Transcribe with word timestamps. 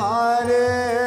Hare 0.00 0.99